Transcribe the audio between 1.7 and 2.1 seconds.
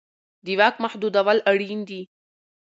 دي